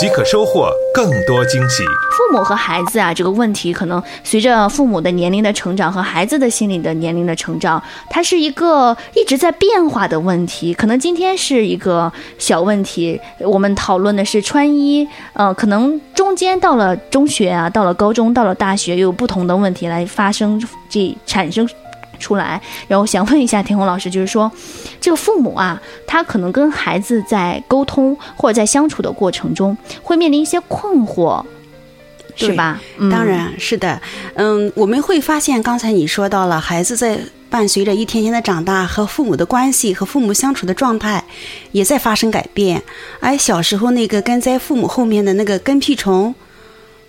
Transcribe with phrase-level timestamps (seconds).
[0.00, 1.84] 即可收获更多惊喜。
[1.84, 10.72] 父母和孩子啊，这个问题可能随着父母的年龄的成长和孩子的心理的年龄的成长，它是一个一直在变化的问题。
[10.72, 21.68] 可能今天是一个小问题，我们讨论的是穿衣，呃，可能中间到了中学啊，到了高中，到了大学，又有不同的问题来发生，这产生。
[22.20, 24.52] 出来，然后想问一下田红老师，就是说，
[25.00, 31.42] 这个父母啊，他可能跟孩子在沟通或者在相处的过程中，会面临一些困惑，
[32.36, 32.80] 是吧？
[33.10, 34.00] 当然是的。
[34.34, 37.18] 嗯，我们会发现，刚才你说到了，孩子在
[37.48, 41.24] 伴随着一天天的长大，和父母的关系和父母相处的状态
[41.72, 42.80] 也在发生改变。
[43.18, 46.34] 而小时候那个跟在父母后面的那个跟屁虫，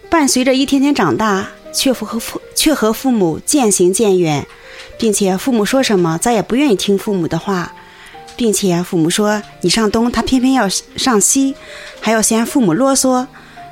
[0.09, 4.46] 伴随着一天天长大，却和父却和父母渐行渐远。
[4.98, 7.72] 并且父母说什么，再也不愿意听父母的话，
[8.36, 11.56] 并且父母说你上东，他偏偏要上西，
[12.00, 13.26] 还要嫌父母啰嗦，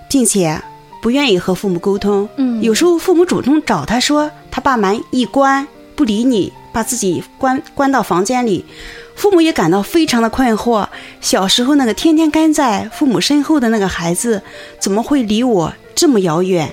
[0.09, 0.61] 并且
[1.01, 2.27] 不愿意和父母沟通。
[2.35, 8.65] 嗯，有时候父母主动找他说，他把门一关不理你，把自己关关到房间里，
[9.15, 10.87] 父母也感到非常的困惑。
[11.21, 14.41] 小时候那个天天跟在父母身后的那个孩子，
[14.79, 16.71] 怎么会离我这么遥远？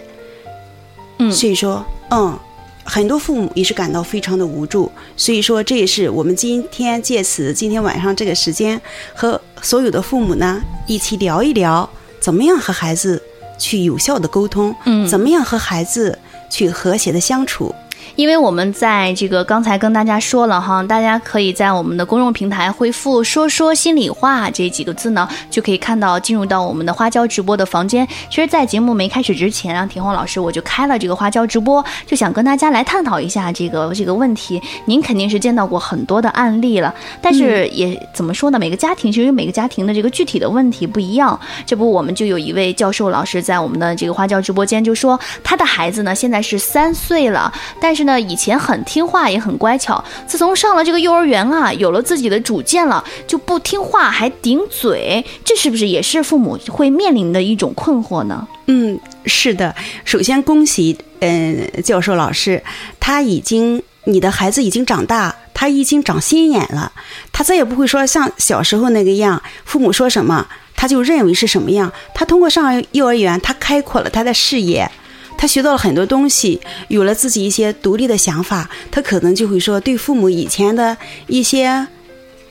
[1.19, 2.39] 嗯，所以说，嗯。
[2.87, 8.81] 很多父母也是感到非常的无助，所以说这也是我们今天借此今天晚上这个时间
[9.13, 11.89] 和所有的父母呢一起聊一聊，
[12.21, 13.21] 怎么样和孩子
[13.59, 16.17] 去有效的沟通，嗯，怎么样和孩子
[16.49, 17.75] 去和谐的相处。
[18.17, 28.09] 因为我们在这个刚才跟大家说了哈，大家可以在我们的公众平台回复“说说心里话”这几个字呢，就可以看到进入到我们的花椒直播的房间。
[28.31, 34.59] 其实，在节目没开始之前啊，田红老师我就开了这个花椒直播，就想跟大家来探讨一下这个这个问题。
[34.87, 38.59] 您肯定是见到过很多的案例了，但是也怎么说呢？
[38.59, 41.39] 每个家庭其实每个家庭的这个具体的问题不一样。
[41.67, 48.06] 这不，我们就有一位教授老师在我们的这个花椒直播间就说，他的孩子呢现在是三岁了，但是。
[48.07, 50.03] 那以前很听话，也很乖巧。
[50.27, 55.23] 自从上了这个幼儿园啊，有了自己的主见了，就不听话，还顶嘴。
[55.45, 58.47] 这是不是也是父母会面临的一种困惑呢？
[58.67, 59.75] 嗯，是的。
[60.05, 62.63] 首先恭喜，嗯，教授老师，
[62.99, 66.91] 他已经，你的孩子已经长大，他已经长心眼了，
[67.33, 70.47] 他再也不会说像小时候那个样，父母说什么
[70.77, 71.93] 他就认为是什么样。
[72.15, 74.91] 他通过上幼儿园，他开阔了他的视野。
[75.39, 81.87] 他学到了很多东西，有了自己一些独立的想法，他可能就会说对父母以前的一些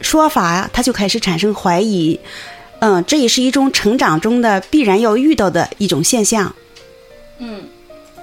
[0.02, 2.20] 说法，他就开始产生怀疑。
[2.80, 6.54] 嗯，这也是一种成长中的必然要遇到的一种现象。
[7.40, 7.64] 嗯，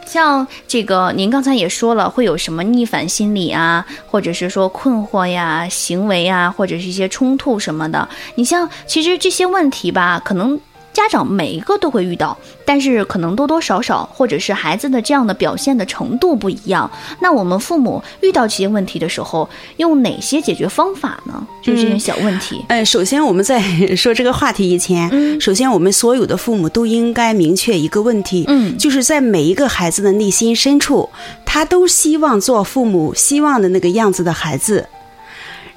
[0.07, 8.09] 像这个您刚才也说了，会有什么逆反心理啊，或者是说困惑呀、行为啊，或者是一些冲突什么的。
[8.37, 10.61] 你像其实这些问题吧，可能。
[11.03, 16.89] 家长每一个都会遇到，但是可能多多少少，或者是孩子的这样的表现的程度不一样。
[17.21, 19.49] 那我们父母遇到这些问题的时候，
[19.79, 21.45] 用哪些解决方法呢？
[21.61, 22.65] 就是这些小问题。
[22.69, 23.61] 嗯，首先我们在
[23.97, 31.11] 说这个话题以前，嗯，首先我们所有的父母都应该明确一个问题，嗯，就是在每一个孩子的内心深处，
[31.45, 34.87] 他都希望做父母希望的那个样子的孩子。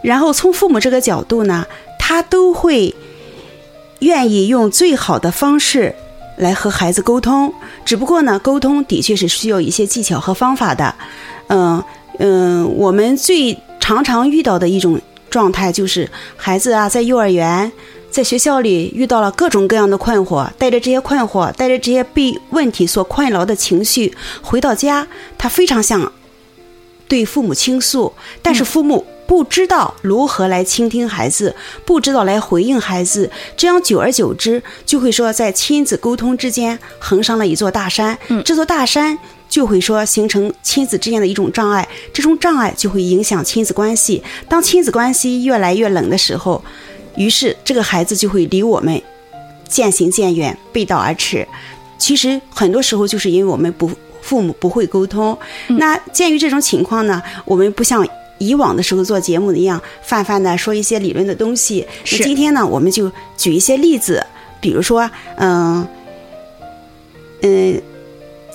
[0.03, 1.65] 然后从父母这个角度呢，
[1.97, 2.93] 他都会。
[3.99, 5.95] 愿意用最好的方式
[6.37, 7.53] 来和孩子沟通，
[7.85, 10.93] 只不过呢，沟通的确是需要一些技巧和方法的。
[11.47, 11.83] 嗯
[12.19, 17.71] 嗯，我们最常常遇到的一种状态就是孩子啊，在幼儿园、
[18.11, 25.07] 在学校里遇到了各种各样的困惑，带着这些困惑，带着这些被问题所困扰的情绪回到家，
[25.37, 26.11] 他非常想
[27.07, 29.05] 对父母倾诉，但是父母。
[29.27, 38.17] 不知道如何来倾听孩子，不知道来回应孩子，这样久而久之，就会说在亲子沟通之间横上了一座大山。
[38.27, 39.17] 嗯，这座大山
[39.49, 44.21] 就会说形成亲子之间的一种障碍，这种障碍就会影响亲子关系。
[44.47, 46.63] 当亲子关系越来越冷的时候，
[47.15, 49.01] 于是这个孩子就会离我们
[49.67, 51.47] 渐行渐远，背道而驰。
[51.97, 53.89] 其实很多时候就是因为我们不
[54.21, 55.35] 父母不会沟通。
[55.67, 58.07] 那鉴于这种情况呢，我们不像。
[58.37, 61.85] 以往的时候做节目的一样，泛泛的说一些理论的东西。
[62.11, 62.17] 那。
[62.17, 64.25] 今天呢，我们就举一些例子，
[64.59, 65.87] 比如说，嗯，
[67.41, 67.81] 嗯。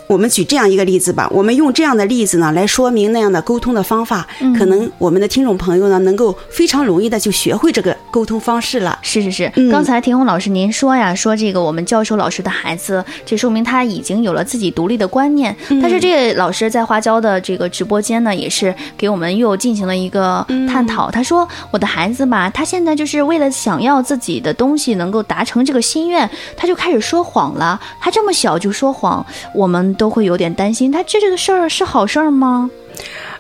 [0.06, 4.26] 我们举这样一个例子吧，我们用这样的例子呢来说明那样的沟通的方法，
[4.58, 8.98] 可能我们的听众朋友呢能够非常容易的就学会这个沟通方式了。
[9.02, 15.54] 是是是，刚才田红老师您说呀，说这个我们教授老师的孩子，这说明他已经有了自己独立的观念。
[15.82, 21.10] 但是这个老师在花椒的这个直播间呢，也是给我们又进行了一个探讨。
[21.10, 27.80] 他说我的孩子吧，他现在就是为了想要自己的东西能够达成这个心愿，他就开始说谎了。
[28.00, 29.24] 他这么小就说谎，
[29.54, 29.80] 我们。
[30.00, 32.70] 都会有点担心，他这这个事儿是好事儿吗？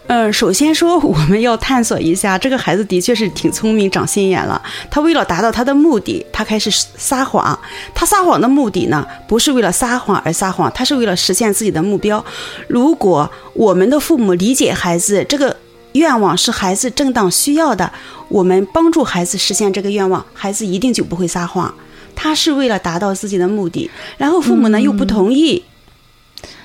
[0.06, 4.60] 嗯，首先说我们要探索一下，这个孩子的确是挺聪明、长心眼了。
[4.90, 7.56] 他为了达到他的目的，他开始撒谎。
[7.94, 12.24] 他撒谎的目的呢，不是为了撒谎而撒谎，他是为了实现自己的目标。
[12.66, 15.56] 如果我们的父母理解孩子这个
[15.92, 17.92] 愿望是孩子正当需要的，
[18.28, 21.72] 我们帮助孩子实现这个愿望，孩子一定就不会撒谎。
[22.16, 23.88] 他是为了达到自己的目的，
[24.18, 25.62] 然后父母呢又不同意。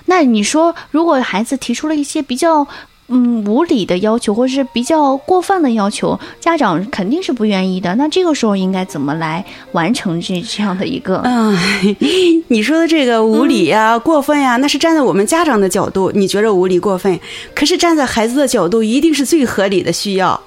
[0.06, 2.68] 那你说，如果孩子提出了一些比较
[3.07, 7.94] 嗯无理的要求，或者是比较过分的要求，家长肯定是不愿意的。
[7.96, 11.22] 那这个时候应该怎么来完成这这样的一个？
[11.24, 11.56] 嗯，
[12.48, 17.19] 你说的这个无理呀、过分呀，那是站在我们家长的角度，你觉得无理过分，
[17.54, 20.42] 可是站在孩子的角度，一定是最合理的需要。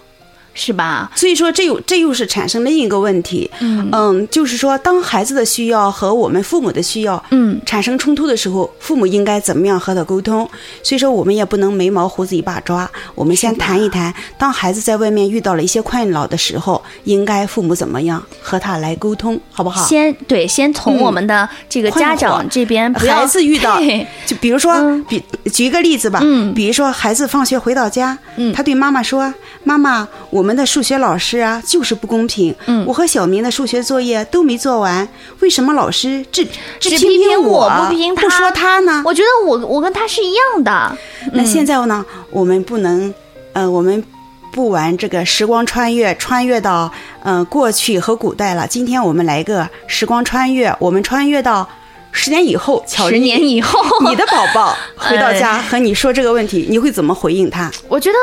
[0.59, 1.09] 是吧？
[1.15, 3.49] 所以说，这又这又是产生另一个问题。
[3.61, 10.49] 嗯嗯，就是说，当孩子的需要和我们父母的需要嗯产生冲突的时候，父母应该怎么样和他沟通？
[10.83, 12.91] 所以说，我们也不能眉毛胡子一把抓。
[13.15, 19.87] 我们先谈一谈，当孩子在外面遇到了一些困扰的时候，应该父母怎么样和他来沟通，好不好？
[19.87, 23.79] 先对，先从我们的这个家长这边，孩子遇到，
[24.27, 24.75] 就比如说，
[25.09, 25.23] 比
[25.53, 26.19] 举一个例子吧。
[26.25, 29.33] 嗯，比如说孩子放学回到家，嗯，他对妈妈说
[29.63, 32.55] ：“妈妈，我。”我们的数学老师啊，就是不公平。
[32.65, 35.07] 嗯，我和小明的数学作业都没做完，
[35.41, 36.43] 为什么老师只
[36.81, 39.03] 只批评我，不批评他，不说他呢？
[39.05, 40.97] 我觉得我我跟他是一样的。
[41.35, 42.03] 那现在呢？
[42.31, 43.13] 我们不能，
[43.53, 44.03] 呃，我们
[44.51, 46.91] 不玩这个时光穿越，穿越到
[47.25, 48.67] 嗯过去和古代了。
[48.67, 51.69] 今天我们来个时光穿越，我们穿越到。
[52.11, 57.71] 十年以后，十年以后，你的宝宝 回到家和你说这个问题，你会怎么回应他？
[57.89, 58.17] 我觉得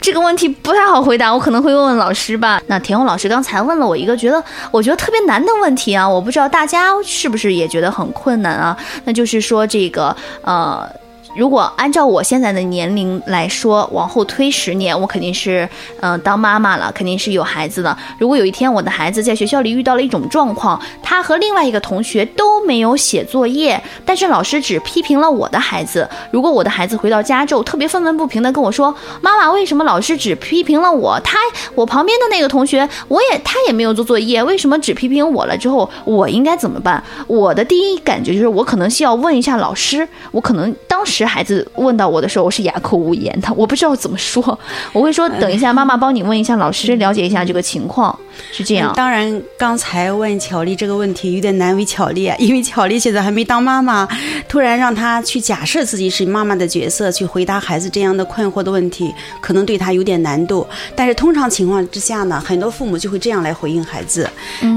[0.00, 2.62] 这个问题不太好回答，我可能会问问老师吧。
[2.66, 8.76] 那田红老师刚才问了我一个觉得我觉得特别难的问题啊，我不知道大家是不是也觉得很困难啊？
[9.04, 10.88] 那就是说这个呃。
[11.34, 15.68] 如果按照我现在的年龄来说，往后推十年，我肯定是，
[16.00, 17.96] 嗯，当妈妈了，肯定是有孩子的。
[18.18, 26.06] 如果有一天我的孩子在学校里遇到了一种状况，他和另外一个同学都没有写作业，但是老师只批评了我的孩子。
[26.30, 31.18] 如果我的孩子回到家之后特别愤愤不平的跟我说：“妈妈，为什么老师只批评了我？
[31.24, 31.38] 他
[31.74, 37.02] 我旁边的那个同学，我也他也没有做作业，为什么只批评我了？”之后我应该怎么办？
[37.26, 41.21] 我的第一感觉就是我可能需要问一下老师，我可能当时。
[41.24, 44.58] 孩子问到我的时候，我是哑口无言的，我不知道怎么说。
[44.92, 48.16] 我会说，等一下，妈妈帮你问一下老师，了解一下这个情况，
[48.52, 48.92] 是这样。
[48.96, 54.08] 当然，刚才问巧丽这个问题有点难为巧丽，因为巧丽现在还没当妈妈，
[54.48, 60.66] 突然让她去假设自己是妈妈的角色去回答孩子这样的困惑的问题，可能对她有点难度。
[60.94, 64.28] 但是通常情况之下呢，很多父母就会这样来回应孩子。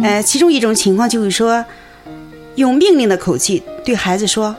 [0.03, 1.63] 呃，其中一种情况就是说，
[2.55, 4.55] 用命令的口气对孩子说：“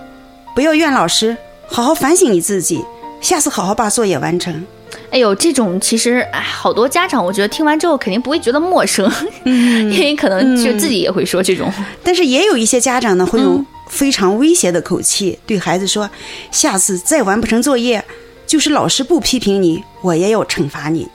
[0.54, 1.36] 不要怨老师。”
[1.68, 2.84] 好好反省你自己，
[3.20, 4.64] 下次好好把作业完成。
[5.10, 9.10] 哎呦，这种其实哎，好多家长我觉得听完之后肯定不会觉得陌生，
[9.44, 11.70] 因为可能就自己也会说这种。
[12.02, 16.08] 但是也有一些家长呢，会用非常威胁的口气对孩子说
[16.50, 18.02] ：“下次再完不成作业，
[18.46, 21.06] 就是老师不批评你，我也要惩罚你。”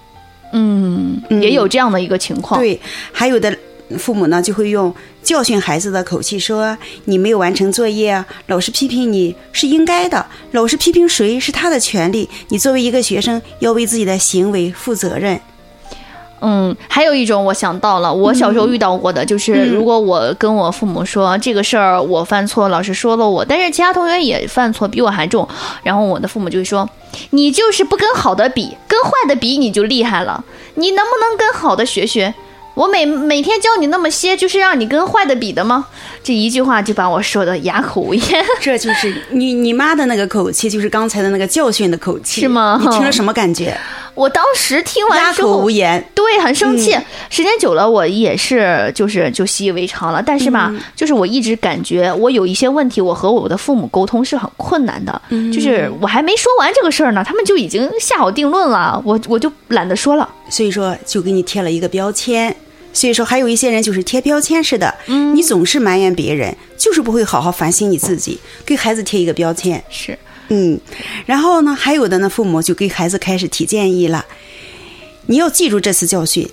[0.53, 2.59] 嗯，也有这样的一个情况。
[2.59, 2.79] 对，
[3.11, 3.57] 还有的。
[3.97, 4.93] 父母呢就会用
[5.23, 10.25] 教训孩子的口气说：“你没有完成作业，老师批评你是应该的。
[10.51, 15.39] 老师批评谁是他的权利，你作为一个学生要为自己的行为负责任。”
[16.43, 25.47] 嗯，还有一种我想到了，我小时候遇到过的，就是如果我跟我父母说这个事儿我犯错，老师说了我，但是其他同学也犯错比我还重，
[25.83, 26.89] 然后我的父母就会说
[27.29, 30.43] ：“你就是不跟好的比，跟坏的比你就厉害了，
[30.73, 32.33] 你能不能跟好的学学？”
[32.73, 35.85] 我每每天教你那么些，就是让你跟坏的比的吗？
[36.23, 38.23] 这一句话就把我说的哑口无言。
[38.61, 42.79] 这就是你你妈的那个口气，就是刚才的那个教训的口气，是吗？
[42.81, 43.77] 你听了什么感觉？
[44.13, 46.97] 我当时听完之后无言，对，很生气。
[47.29, 50.21] 时间久了，我也是，就是就习以为常了。
[50.25, 55.21] 但是吧，就是我一直感觉我有一些问题，我和我的父母沟通是很困难的。
[55.53, 60.29] 就是我还没说完这个事儿呢，他们就已经下好定论了，我我就懒得说了。
[60.49, 62.55] 所以说，就给你贴了一个标签。
[62.93, 69.81] 所以说，还有一些人就是贴标签似的，嗯，你总是埋怨别人，就是不会好好反省你自己，给孩子贴一个标签。
[69.89, 70.19] 是，
[70.53, 70.77] 嗯，
[71.25, 74.25] 然后呢，还有的呢，父母就给孩子开始提建议了，
[75.27, 76.45] 你要记住这次教训，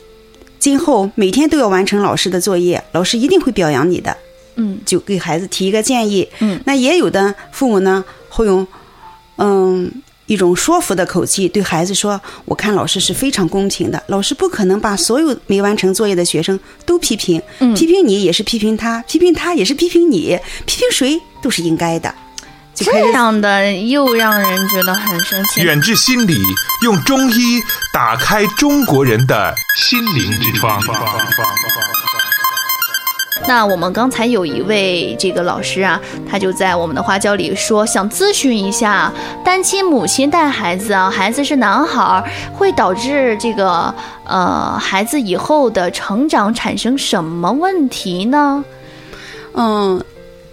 [0.61, 4.17] 今后每天都要完成老师的作业，老师一定会表扬你的。
[4.55, 6.29] 嗯，就给孩子提一个建议。
[6.39, 8.65] 嗯，那也有的父母呢，会用
[9.37, 9.91] 嗯
[10.27, 22.15] 一种说服的口气对孩子说：“我看老师是非常公平的，老师不可能把所有没完成作业的学生都批评，嗯批评你也是批评他，批评他也是批评你，批评谁都是应该的。”
[22.85, 25.63] 就开这样的又让人觉得很生气。
[25.63, 26.41] 远志心理
[26.83, 30.81] 用中医打开中国人的心灵之窗。
[33.47, 39.11] 那我们刚才有一位这个老师啊，他就在我们的花椒里说，想咨询一下
[39.43, 43.95] 单亲母亲带孩子啊，孩子是男孩儿，会导致这个
[44.25, 48.63] 呃孩子以后的成长产生什么问题呢？
[49.55, 50.05] 嗯，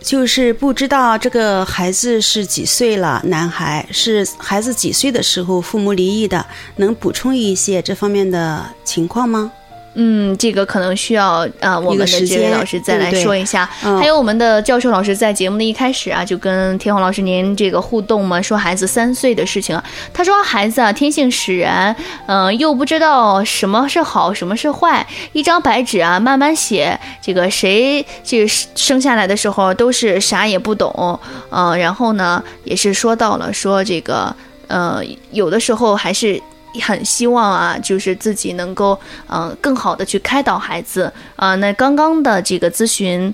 [0.06, 6.46] 就是不知道这个孩子是几岁了，男孩是孩子几岁的时候父母离异的，
[6.76, 9.52] 能补充一些这方面的情况吗？
[9.96, 13.70] 嗯，这个可能需要呃我们的这位老师再来说一下。
[13.84, 19.84] 嗯还有我们的教授老师在节目的一开始啊，就跟天虹老师您这个互动嘛，说孩子三岁的事情啊，
[20.14, 21.96] 他说孩子啊天性使然，
[22.28, 34.36] 嗯、又不知道什么是好，什么是坏，一张白纸啊慢慢写，这个谁这个生下来的时候都是啥也不懂，嗯、然后呢也是说到了说这个
[34.68, 36.42] 呃有的时候还是。
[36.82, 43.34] 很希望啊，就是自己能够嗯、呃更好的去开导孩子啊、呃那刚刚的这个咨询。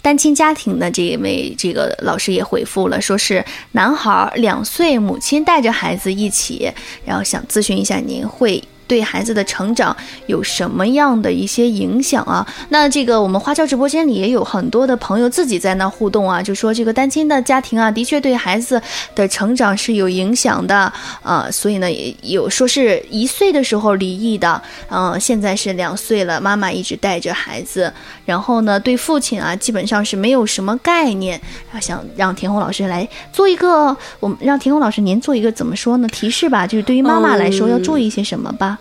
[0.00, 6.72] 单亲家庭的这一位这个老师也回复了，说是男孩两岁，母亲带着孩子一起，
[7.04, 9.96] 然后想咨询一下您会对孩子的成长
[10.26, 12.46] 有什么样的一些影响啊？
[12.68, 18.78] 那这个我们花椒直播间里也有很多的朋友自己在那互动啊，就说这个单亲的家庭啊，的确对孩子
[19.14, 20.92] 的成长是有影响的。
[21.22, 27.90] 啊、所以呢也有说是一岁的时候离异的，嗯、现在是两岁了，妈妈一直带着孩子，
[28.26, 31.40] 然后呢对父亲啊基本上是没有什么概念，
[31.72, 36.08] 啊想让田红老师来做一个，我们让田红老师您做一个怎么说呢？
[36.08, 37.72] 提示吧，就是对于妈妈来说嗯。
[37.72, 38.76] 要注意一些什么吧，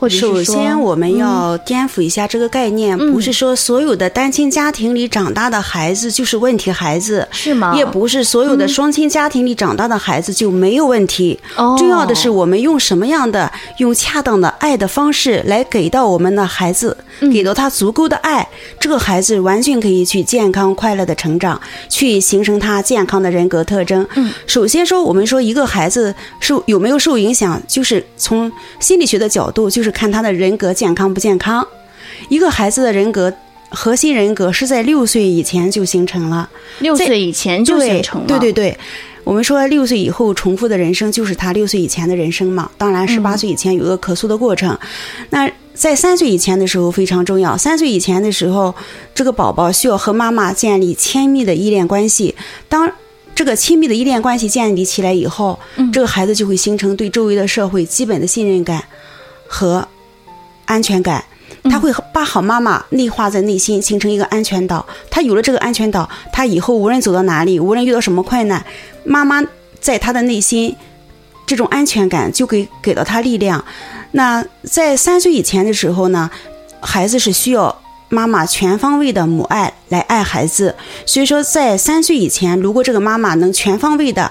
[0.00, 7.74] 或者是，首先，我们要颠覆一下这个概念，嗯不是说所有的单亲家庭里长大的孩子就是问题孩子，是吗？
[7.76, 11.38] 也不是所有的双亲家庭里长大的孩子就没有问题。
[11.56, 24.06] 哦重要的是，我们用什么样的、用恰当的爱的方式来给到我们的孩子，嗯给到他足够的爱，这个孩子完全可以去健康快乐的成长，去形成他健康的人格特征。
[24.14, 31.66] 嗯，首先说，我们说一个孩子受有没有受影响，就是从心理学的角度，就是看他的人格健康不健康。
[32.28, 33.32] 一个孩子的人格。
[33.72, 38.76] 核心人格是在六岁以前就形成了，六岁以前就形成了，对对对，
[39.22, 42.68] 我们说六岁以后重复的人生就是他六岁以前的人生嘛。
[42.76, 44.76] 当然，十八岁以前有一个可塑的过程。
[45.28, 47.56] 那在三岁以前的时候非常重要。
[47.56, 48.74] 三岁以前的时候，
[49.14, 52.34] 这个宝宝需要和妈妈建立亲密的依恋关系。
[52.68, 52.90] 当
[53.36, 58.82] 这个亲密的依恋关系建立起来以后，嗯这个孩子就会形成对周围的社会基本的信任感
[59.50, 59.86] 和
[60.64, 61.24] 安全感。
[61.64, 64.86] 他会把好妈妈内化在内心，形成一个安全岛。
[65.10, 68.64] 他有了这个安全岛，他以后无论走到哪里，无论遇到什么困难，
[69.04, 69.42] 妈妈
[69.78, 70.74] 在他的内心
[71.44, 73.62] 这种安全感就给给到他力量。
[74.12, 76.30] 那在三岁以前的时候呢，
[76.80, 80.74] 孩子是需要妈妈全方位的母爱来爱孩子。
[81.04, 84.30] 所以说，在三岁以前，如果这个妈妈能全方位的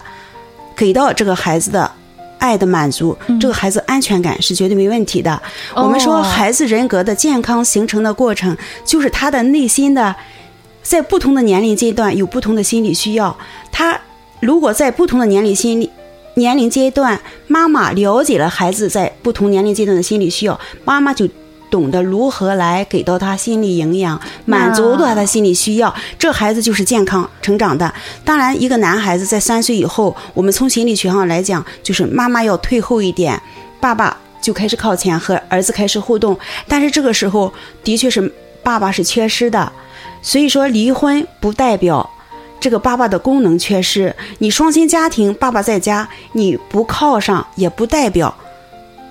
[0.76, 1.92] 给到这个孩子的
[2.40, 5.40] 爱的满足，这个孩子安全感是绝对没问题的。
[5.76, 10.16] 我们说，哦孩子人格的健康形成的过程，就是他的内心的，
[10.82, 13.38] 在不同的年龄阶段有不同的心理需要。
[13.72, 14.00] 他
[14.40, 15.90] 如果在不同的年龄心理
[16.36, 21.28] 年龄阶段，妈妈了解了孩子在不同年龄阶段的心理需要，妈妈就
[21.70, 27.94] 懂得如何来给到他心理营养，满足到他的心理需要，这孩子就是健康成长的。
[28.26, 33.42] 当然，一个男孩子在三岁以后，我们从心理学上来讲，就是妈妈要退后一点，
[33.80, 38.34] 爸爸就开始靠前和儿子开始互动，但是这个时候的确是
[38.64, 39.72] 爸爸是缺失的，
[40.22, 42.10] 所以说离婚不代表。
[42.62, 48.36] 这个爸爸的功能缺失，你双亲家庭，爸爸在家，你不靠上，也不代表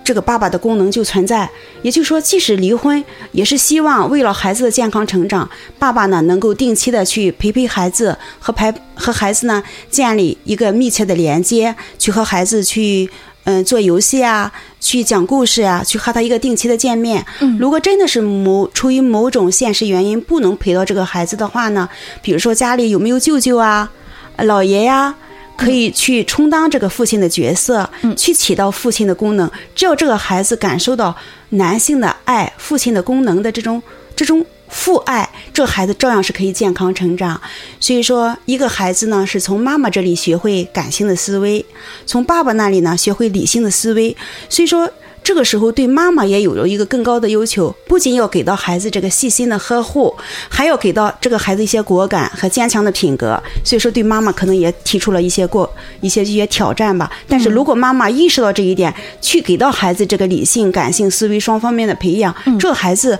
[0.08, 1.46] 这个爸爸的功能就存在。
[1.82, 5.46] 也就是说，即使离婚，也是希望为了孩子的健康成长，
[5.78, 13.10] 爸爸呢能够定期的去陪陪孩子，和陪和孩子呢建立一个密切的连接，去和孩子去。
[13.50, 17.24] 嗯、做游戏啊，去讲故事啊，去和他一个定期的见面。
[17.40, 21.88] 嗯如果真的是某出于某种现实原因不能陪到这个孩子的话呢，
[22.20, 23.90] 比如说家里有没有舅舅啊、
[24.36, 25.14] 呃姥爷呀、
[25.58, 29.50] 可以去充当这个父亲的角色，嗯去起到父亲的功能。
[29.74, 31.14] 只要这个孩子感受到
[31.50, 33.82] 男性的爱、父亲的功能的这种
[34.14, 37.38] 这种父爱，这个孩子照样是可以健康成长。
[37.80, 41.66] 所以说，一个孩子呢是从妈妈这里学会感性的思维，
[42.06, 44.16] 从爸爸那里呢学会理性的思维。
[44.48, 44.88] 所以说。
[45.28, 50.16] 这个时候对妈妈也有了一个更高的要求，不仅要给到孩子这个细心的呵护，
[50.49, 53.38] 还要给到这个孩子一些果敢和坚强的品格。
[53.62, 55.70] 所以说，对妈妈可能也提出了一些过
[56.00, 57.12] 一些一些挑战吧。
[57.28, 63.18] 但是如果妈妈意识到这一点，去给到孩子这个理性、感性思维双方面的培养，这个孩子。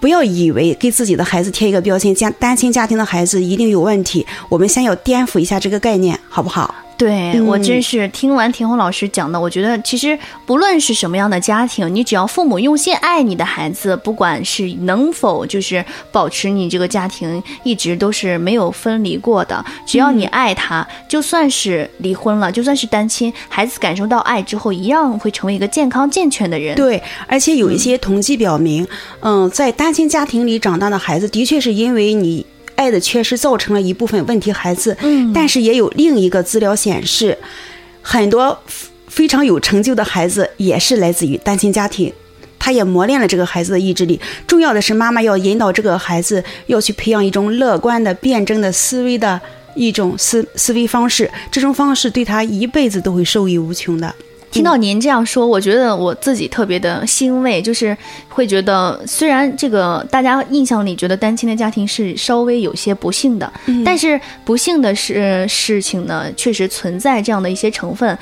[0.00, 4.26] 不要以为给自己的孩子贴一个标签，家单亲家庭的孩子一定有问题。
[4.48, 6.74] 我们先要颠覆一下这个概念，好不好？
[7.00, 26.76] 对、嗯我真是听完田红老师讲的，我觉得其实不论是什么样的家庭，你只要父母用心爱你的孩子，不管是能否就是保持你这个家庭一直都是没有分离过的，只要你爱他，就算是离婚了，就算是单亲，孩子感受到爱之后，一样会成为一个健康健全的人。
[26.76, 28.86] 对，而且有一些统计表明，
[29.20, 32.44] 嗯，在单亲家庭里长大的孩子，的确是因为你
[32.80, 34.96] 爱的缺失造成了一部分问题孩子。
[35.02, 37.36] 嗯但是也有另一个资料显示，
[38.00, 38.58] 很多
[39.06, 42.10] 非常有成就的孩子也是来自于单亲家庭。
[42.62, 44.20] 他也磨练了这个孩子的意志力。
[44.46, 49.40] 重要的是，妈妈要引导这个孩子要去培养一种乐观的、辩证的思维的
[49.74, 54.14] 一种思思维方式，这种方式对他一辈子都会受益无穷的。
[54.50, 57.96] 听到您这样说，我觉得我自己特别的欣慰，就是
[58.28, 63.50] 会觉得，虽然这个大家印象里觉得单亲的家庭是稍微有些不幸的，
[63.84, 68.18] 但是不幸的是事情呢，确实存在这样的一些成分。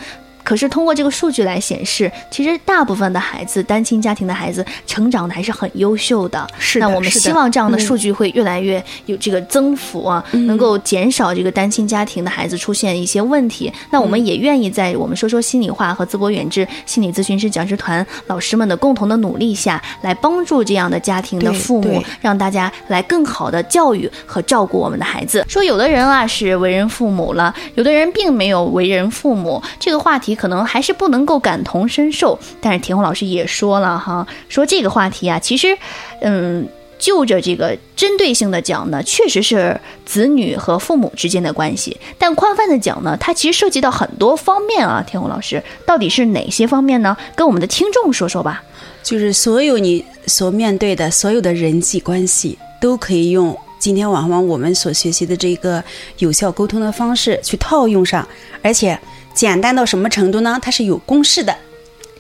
[0.49, 6.49] 可是通过这个数据来显示，其实大部分的孩子，单亲家庭的孩子成长的还是很优秀的。
[6.59, 13.71] 是的那我们希望这样的嗯数据会越来越有这个增幅啊，能够减少这个单亲家庭的孩子出现一些问题。
[13.91, 25.45] 那我们也愿意在我们说说心里话和淄博远志心理咨询师讲师团老师们的共同的努力下，来帮助这样的家庭的父母，让大家来更好的教育和照顾我们的孩子。
[25.47, 32.39] 说有的人啊是为人父母了，有的人并没有为人父母，这个话题可能还是不能够感同身受。
[32.61, 35.77] 但是田红老师也说了哈，说这个话题啊，其实，
[36.23, 36.67] 嗯。
[37.01, 45.01] 就着这个针对性的讲呢，确实是子女和父母之间的关系；但宽泛的讲呢，它其实涉及到很多方面啊。
[45.07, 47.17] 田红老师，到底是哪些方面呢？
[47.37, 48.65] 跟我们的听众说说吧。
[49.05, 55.81] 就是所有你所面对的所有的人际关系，都可以用今天晚上我们所学习的这个
[56.19, 58.27] 有效沟通的方式去套用上，
[58.61, 58.99] 而且
[59.39, 60.59] 简单到什么程度呢？
[60.61, 61.55] 它是有公式的。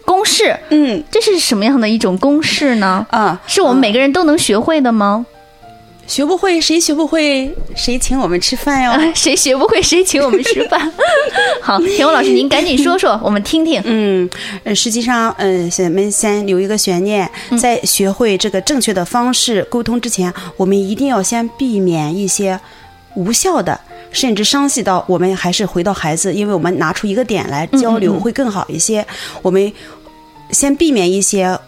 [0.04, 3.04] 公式，嗯这是什么样的一种公式呢？
[3.10, 5.26] 啊，是我们每个人都能学会的吗？
[6.06, 8.92] 学不会，谁学不会，谁请我们吃饭哟。
[9.16, 10.80] 谁学不会谁请我们吃饭。
[11.60, 13.82] 好，田红老师，您赶紧说说，我们听听。
[13.84, 14.30] 嗯，
[14.62, 17.28] 呃，实际上，嗯，咱们先留一个悬念，
[17.60, 22.58] 在学会这个正确的方式沟通之前，我们一定要先避免一些
[23.16, 23.78] 无效的，
[24.10, 29.06] 甚至伤及到我们，还是回到孩子，因为我们拿出一个点来交流会更好一些。
[29.42, 29.72] 我们
[30.50, 31.58] 先避免一些。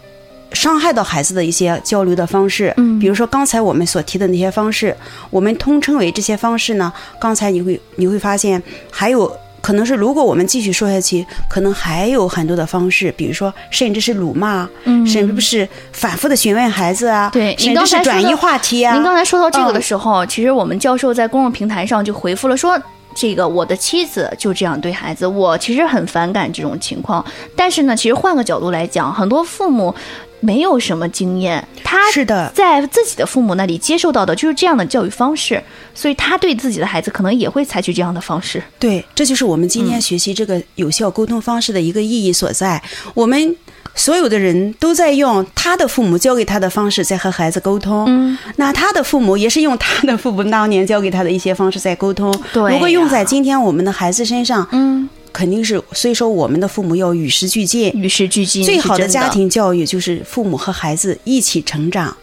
[0.53, 4.93] 伤害到孩子的一些交流的方式，嗯比如说刚才我们所提的那些方式，
[5.29, 6.91] 我们通称为这些方式呢。
[7.21, 9.33] 刚才你会你会发现还有
[9.71, 18.93] 可能是，如果我们继续说下去，可能还有很多的方式，比如说甚至是辱骂，嗯甚至不是反复的询问孩子啊，对您甚至是刚才转移话题啊。
[18.93, 22.77] 您刚才说到这个的嗯时候，其实我们教授在公众平台上就回复了说。
[23.13, 27.23] 这个我的妻子就这样对孩子，我其实很反感这种情况。
[27.57, 29.93] 但是呢，其实换个角度来讲，很多父母
[30.41, 35.63] 没有什么经验，他是的，在自己的父母那里接受到的就是这样的教育方式，
[35.95, 38.61] 所以他对自己的孩子可能也会采取这样的方式。
[38.77, 42.81] 对，这就是我们今嗯天学习这个有效沟通方式的一个意义所在。
[43.13, 43.55] 我们
[43.93, 52.33] 所有的人都在用他的父母教给他的方式在和孩子沟通，嗯，那他的父母也是用他的父母当年教给他的一些方式在沟通。
[52.53, 57.91] 对如果用在今天我们的孩子身上，嗯，肯定是，所以说我们的父母要与时俱进。
[57.93, 62.15] 与时俱进，最好的家庭教育就是父母和孩子一起成长，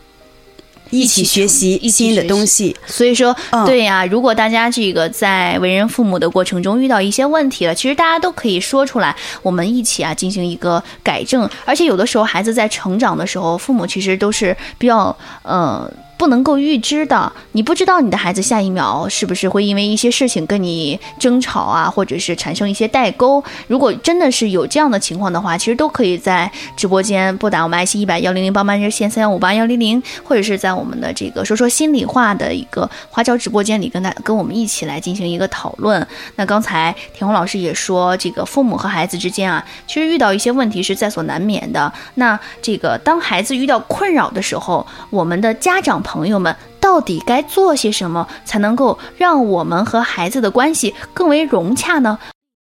[0.90, 2.76] 一起学习新的东西。
[2.86, 11.48] 所以说，嗯对呀、如果大家这个在为人父母的过程中遇到一些问题了，其实大家都可以说出来，我们一起啊进行一个改正。
[11.64, 15.90] 而且有的时候孩子在成长的时候，父母其实都是比较呃。
[16.18, 23.42] 不能够预知的，你不知道你的孩子下一秒是不是会因为一些事情跟你争吵啊，或者是产生一些代沟。
[23.68, 36.04] 如果真的是有这样的情况的话，其实都可以在直播间拨打我们爱心一百幺零零帮帮热线三幺五八幺零零，或者是在我们的这个说说心里话的一个花椒直播间里跟大跟我们一起来进行一个讨论。
[36.34, 41.92] 那刚才田红老师也说，这个父母和孩子之间啊，其实遇到一些问题是在所难免的。
[42.14, 52.18] 那这个当孩子遇到困扰的时候，我们的家长朋友们到底该做些什么，才能够让我们和孩子的关系更为融洽呢？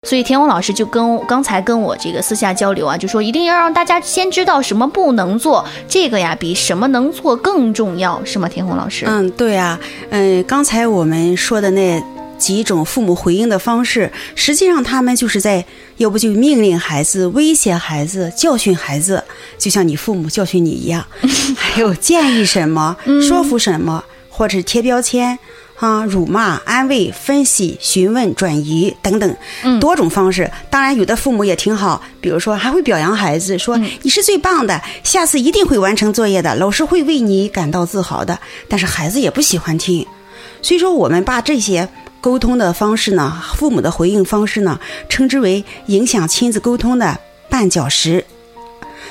[0.06, 8.48] 所以田红老师就跟刚才跟我这个私下交流啊，就说一定要让大家先知道什么不能做，这个呀比什么能做更重要，是吗？
[8.48, 9.04] 田红老师？
[9.09, 9.78] 嗯，对呀，
[10.11, 12.02] 嗯，刚才我们说的那
[12.38, 15.64] 几种父母回应的方式，实际上他们就是在
[15.96, 19.22] 要不就命令孩子、威胁孩子、教训孩子，
[19.59, 21.05] 就像你父母教训你一样，
[21.57, 22.96] 还有建议什么、
[23.29, 25.38] 说服什么，或者是贴标签。
[25.79, 29.37] 啊，辱骂、安慰、分析、询问、转移等等
[29.79, 30.51] 多种方式。
[30.70, 38.38] 当然，有的父母也挺好，比如说还会表扬孩子，说你是最棒的，下次一定会完成作业的，老师会为你感到自豪的。
[38.70, 40.07] 但是孩子也不喜欢听，
[40.62, 41.87] 所以说我们把这些
[42.20, 47.18] 沟通的方式呢，父母的回应方式呢，称之为影响亲子沟通的
[47.50, 48.24] 绊脚石，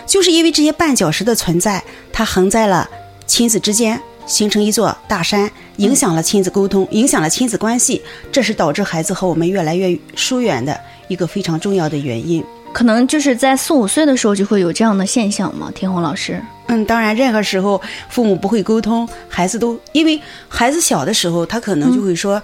[0.06, 2.90] 就是因为这些绊脚石的存在，它横在了
[3.26, 4.02] 亲子之间。
[4.28, 10.76] 形成一座大山，影响了亲子沟通，影响了亲子关系，这是导致孩子和我们越来越疏远的
[11.08, 12.44] 一个非常重要的原因。
[12.74, 15.72] 可能就是在四五岁的时候就会有这样的现象吗？
[15.76, 16.42] 天红老师？
[16.66, 22.42] 嗯，当然，任何时候父母不会沟通，孩子都因为孩子小的时候，他可能就会说：“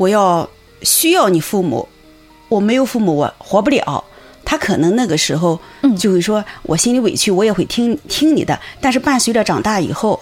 [0.00, 0.48] 我要
[0.80, 1.86] 需要你父母，
[2.48, 4.02] 我没有父母我活不了。”
[4.46, 5.60] 他可能那个时候
[5.98, 10.18] 就会说：“我心里委屈，我也会听听你的。”但是伴随着长大以后，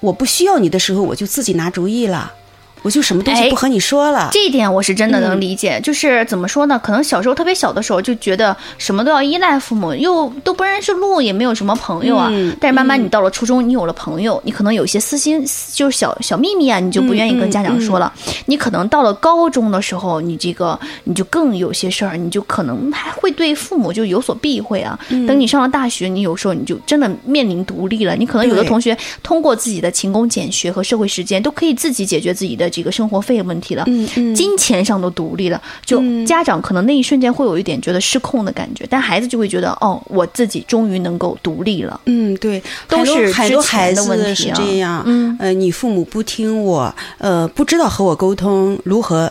[0.00, 2.34] 我不需要你的时候，我就自己拿主意了。
[2.82, 5.80] 我就什么东西不和你说了，这一点我是真的能理解。
[5.82, 6.78] 就是怎么说呢？
[6.82, 12.30] 可能小时候特别小的时候就觉得什么都要依赖父母，又都不认识路，也没有什么朋友啊。
[12.60, 18.12] 但是慢慢你到了初中，你有了朋友，你可能有些私心，就是小小秘密啊，你就不愿意跟家长说了。
[18.46, 24.98] 你可能到了高中的时候，你这个你就更有些事儿，你就可能还会对父母就有所避讳啊。
[25.26, 28.14] 等你上了大学，你有时候你就真的面临独立了。
[28.14, 32.67] 你可能有的同学通过自己的勤工俭学和社会实践，都可以自己解决自己的。
[32.68, 42.00] 这个生活费问题了，嗯嗯，金钱上都独立了，就家长可能那一瞬间会有一点觉得失控的感觉，但孩子就会觉得哦，我自己终于能够独立了。
[42.06, 45.02] 嗯，对，都是很多孩子是这样。
[45.06, 49.30] 嗯，呃，你父母不听我，呃，不知道和我沟通，如何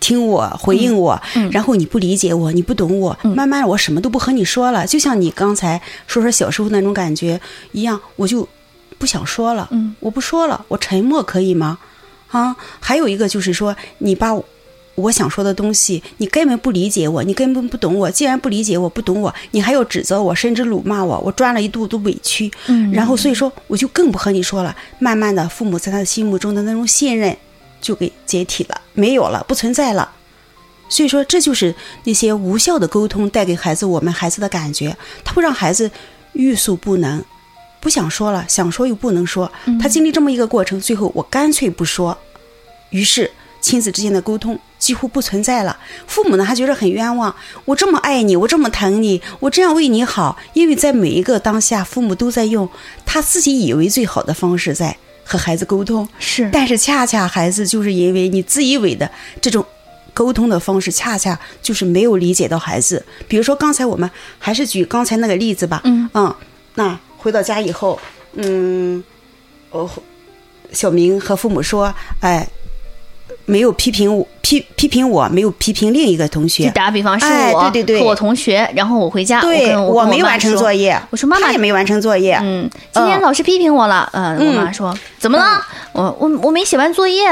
[0.00, 7.40] 听我回应我，然后你不理解我，你不懂我，慢慢我什么都不和你说了，就像你刚才说说小时候那种感觉
[7.72, 8.48] 一样，我就
[8.98, 9.68] 不想说了。
[9.70, 11.78] 嗯，我不说了，我沉默可以吗？
[12.32, 14.34] 啊，还有一个就是说，你把
[14.94, 18.10] 我想说的东西，你根本不理解我，你根本不懂我。
[18.10, 22.50] 既然不理解我，不懂我，你还要指责我，甚至辱骂我，我赚了一肚子委屈。
[22.66, 24.76] 嗯，然后所以说，我就更不和你说了。
[24.98, 27.34] 慢慢的，父母在他的心目中的那种信任
[27.80, 30.10] 就给解体了，没有了，不存在了。
[30.88, 35.90] 所以说，这就是那些无效的沟通带给孩子我们孩子的感觉，他会让孩子
[36.32, 37.24] 欲速不能。
[37.82, 39.50] 不想说了，想说又不能说。
[39.80, 42.16] 他经历这么一个过程，最后我干脆不说。
[42.90, 43.28] 于是
[43.60, 45.76] 亲子之间的沟通几乎不存在了。
[46.06, 52.68] 父母呢还觉得很冤枉，我这么爱你，我这么疼你，我这样为你好，因为在每一个当下，父母都在用
[53.04, 56.08] 他自己以为最好的方式在和孩子沟通。
[56.20, 59.66] 是，但是恰恰孩子就是因为你自以为的这种
[60.14, 63.04] 沟通的方式，恰恰就是没有理解到孩子。
[63.26, 65.80] 比如说刚才我们还是举刚才那个例子吧。
[65.82, 66.32] 嗯嗯，
[66.76, 66.96] 那。
[67.22, 67.98] 回到家以后，
[68.34, 69.02] 嗯，
[69.70, 69.88] 我，
[70.72, 72.46] 小明和父母说：“哎，
[73.44, 82.36] 没有批评我，批批评我，没有批评另一个同学。”打比方，是我对对对，我同学，然后我回家，对我没完成作业，我说妈妈也没完成作业。
[82.42, 84.10] 嗯，今天老师批评我了。
[84.12, 85.64] 嗯，我妈说怎么了？
[85.92, 87.30] 我我我没写完作业，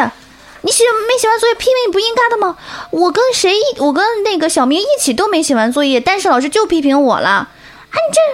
[0.62, 2.56] 你写没写完作业，批评不应该的吗？
[2.90, 7.28] 我跟谁一，我跟那个小明一起都没写完作业，但是老师就批评我了。
[7.28, 7.48] 啊，
[7.90, 8.29] 你这。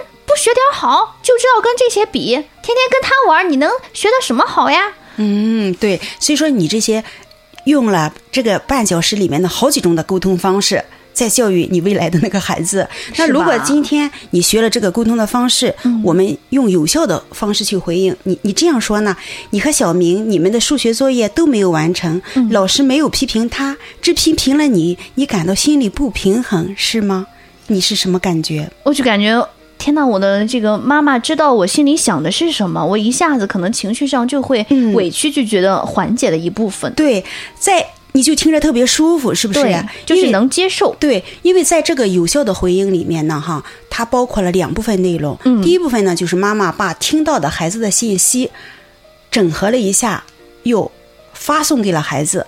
[0.47, 4.93] 不学点好，就知道跟这些比，天天跟他玩，你能学到什么好呀？
[5.17, 7.03] 嗯，对，所以说你这些
[7.65, 10.81] 用了这个半小时里面的好几种的沟通方式，
[11.11, 12.87] 在教育你未来的那个孩子。
[13.17, 19.17] 那如果今天你学了这个沟通的方式，我们用有效的方式去回应你，你这样说呢？
[19.49, 27.27] 你和小明，你们的数学作业都没有完成，老师没有批评他，只批评了你，你感到心里不平衡是吗？
[27.67, 28.71] 你是什么感觉？
[28.83, 29.45] 我就感觉。
[29.77, 37.23] 天呐，我的这个妈妈知道我心里想的是什么，我一下子可能情绪上就会嗯委屈，就觉得缓解了一部分，对，
[37.55, 40.95] 在你就听着特别舒服，是不是对呀？，就是能接受。
[40.99, 45.37] 对，因为在这个有效的回应里面呢，哈，它包括了两部分内容。
[45.43, 48.49] 嗯第一部分呢，就是妈妈把听到的孩子的信息
[49.29, 50.23] 整合了一下，
[50.63, 50.91] 又
[51.33, 52.47] 发送给了孩子。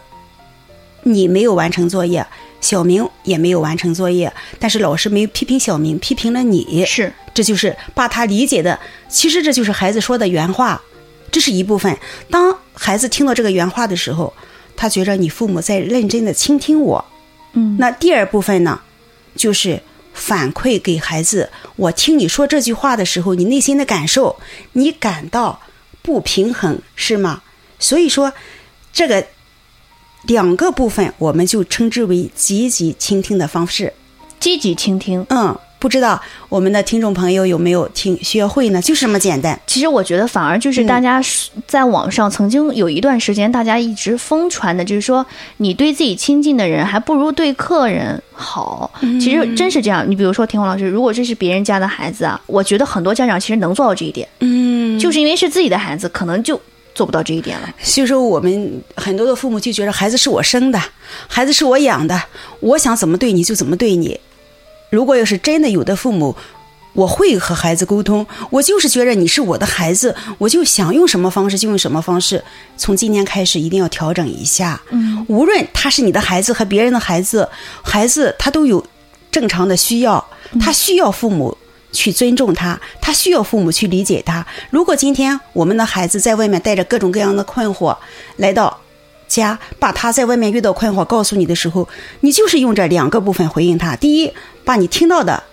[1.03, 2.25] 你没有完成作业，
[2.61, 6.85] 小明也没有完成作业，但是老师没有批评小明，批评了你。
[6.85, 10.81] 是，这就是把他理解的，其实这就是孩子说的原话，
[11.31, 11.97] 这是一部分。
[12.29, 14.33] 当孩子听到这个原话的时候，
[14.75, 17.05] 他觉着你父母在认真的倾听我。
[17.53, 18.81] 嗯，那第二部分呢，
[19.35, 19.81] 就是
[20.13, 24.37] 反馈给孩子，我听你说这句话的时候，你内心的感受，
[24.73, 25.61] 你感到
[26.01, 27.41] 不平衡是吗？
[27.79, 28.33] 所以说，
[28.91, 29.25] 这个
[30.23, 33.91] 两个部分我们就称之为积极倾听的方式。
[34.39, 35.25] 积极倾听。
[35.29, 38.81] 嗯，不知道我们的听众朋友有没有听学会呢？
[38.81, 39.59] 就是这么简单。
[39.67, 41.21] 其实我觉得反而就是大家
[41.67, 45.25] 在网上曾经有一段时间，大家一直疯传的，就是说
[45.57, 48.89] 你对自己亲近的人还不如对客人好。
[49.01, 50.09] 其实真是这样。
[50.09, 56.59] 你比如说田红老师，如果这是别人家的孩子啊，我觉得很多家长其实能做到这一点，嗯，就是因为是自己的孩子，可能就
[56.99, 57.73] 做不到这一点了。
[57.81, 60.77] 所以说我们很多的父母就觉得孩子是我生的，
[61.29, 62.21] 孩子是我养的，
[62.59, 64.19] 我想怎么对你就怎么对你。
[64.89, 66.35] 如果要是真的有的父母，
[66.91, 72.43] 我会和孩子沟通，我就是觉得你是我的孩子，我就想用什么方式就用什么方式。
[72.75, 77.47] 从今天开始一定要调整一下，嗯，无论他是你的孩子和别人的孩子，
[77.81, 78.85] 孩子他都有
[79.31, 80.13] 正常的需要，
[80.59, 81.57] 他需要父母
[81.91, 84.45] 去尊重他，他需要父母去理解他。
[84.69, 87.95] 如果今天我们的孩子在外面带着各种各样的困惑
[88.37, 88.79] 来到
[89.27, 91.87] 家，把他在外面遇到困惑告诉你的时候，
[92.21, 94.31] 你就是用这两个部分回应他：第一，
[94.63, 95.43] 把你听到的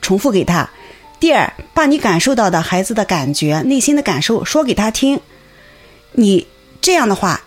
[0.00, 0.68] 重复给他；
[1.20, 5.20] 第二，把你感受到的孩子的感觉、内心的感受说给他听。
[6.12, 6.46] 你
[6.80, 7.42] 这样的话，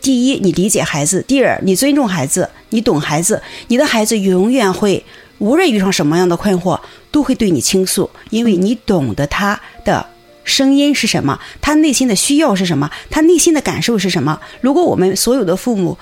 [0.00, 5.04] 第一，你理解孩子；第二，你尊重孩子，你懂孩子，你的孩子永远会，
[5.38, 6.78] 无论遇上什么样的困惑，
[7.10, 10.06] 都会对你倾诉，因为你懂得他的
[10.44, 14.40] 声音是什么，他内心的需要是什么，他内心的感受是什么。
[14.60, 15.96] 如果我们所有的父母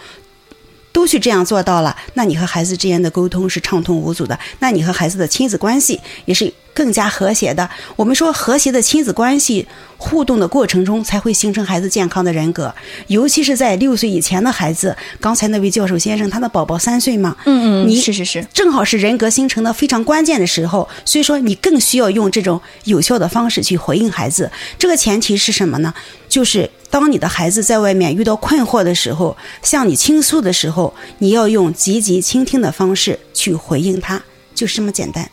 [0.92, 7.68] 都去这样做到了，那你和孩子之间的沟通是畅通无阻的，那你和孩子的亲子关系也是更加和谐的。
[7.96, 12.72] 我们说和谐的亲子关系互动的过程中，才会形成孩子健康的人格，
[13.08, 14.96] 尤其是在六岁以前的孩子。
[15.18, 24.48] 刚才那位教授先生，他的宝宝三岁嘛，嗯嗯，你是是是，正好是人格形成的非常关键的时候，所以说你更需要用这种有效的方式去回应孩子。
[24.78, 25.92] 这个前提是什么呢？
[26.28, 34.22] 就是当你的孩子在外面遇到困惑的时候，向你倾诉的时候，你要用积极倾听的方式去回应他，
[34.54, 35.28] 就是这么简单。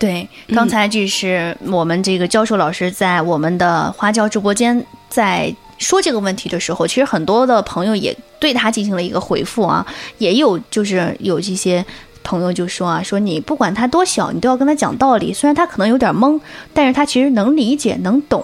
[0.00, 9.86] 对，刚才这是我们这个教授老师在我们的花椒直播间在说这个问题的时候，其实很多的朋友也对他进行了一个回复啊，
[10.16, 11.84] 也有就是有这些
[12.22, 16.40] 朋友就说啊，说你不管他多小，你都要跟他讲道理，虽然他可能有点懵，
[16.72, 18.42] 但是他其实能理解能懂，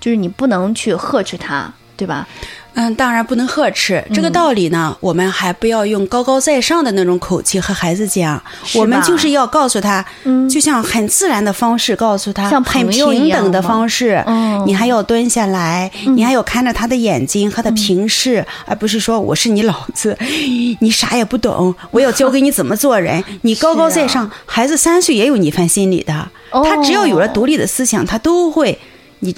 [0.00, 2.28] 就是你不能去呵斥他，对吧？
[2.74, 4.02] 嗯，当然不能呵斥。
[4.14, 8.42] 这个嗯道理呢，我们还不要用高高在上的那种口气和孩子讲，
[8.74, 14.22] 我们就是要告诉他，嗯就像很自然的方式告诉他，像很平等的方式。
[14.26, 20.16] 嗯你还要蹲下来，你还要看着他的眼睛和他嗯平视，而不是说我是你老子，
[20.80, 23.22] 你啥也不懂，我要教给你怎么做人。
[23.42, 28.78] 你高高在上，孩子三岁也有你份心理的，哦他只要有了独立的思想，他都会
[29.20, 29.34] 你。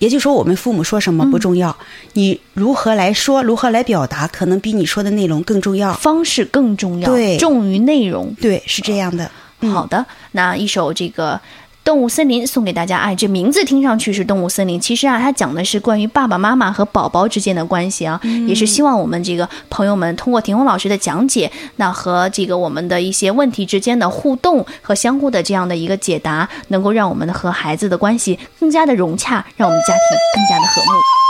[0.00, 1.76] 也就是说，我们父母说什么不重要，
[2.14, 5.94] 你如何来说，如何来表达，可能比你说的内容更重要。
[5.94, 8.34] 方式更重要，对重于内容。
[8.40, 9.30] 对，是这样的。
[9.60, 11.40] 嗯好的，那一首这个。
[11.82, 30.00] 动物森林送给大家，哎，这名字听上去是动物森林，其实啊，它讲的是关于爸爸妈妈和宝宝之间的关系啊，也是希望我们这个朋友们通过田红老师的讲解，那和这个我们的一些问题之间的互动和相互的这样的一个解答，能够让我们的和孩子的关系更加的融洽，让我们家庭
[30.36, 31.29] 更加的和睦。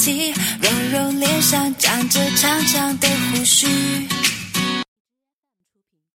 [0.00, 0.32] 人都很神奇。
[0.60, 4.19] 蓉蓉脸上长着长长的胡须。